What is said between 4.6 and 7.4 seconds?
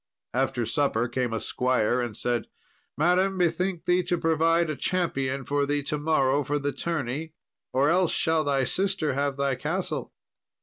a champion for thee to morrow for the tourney,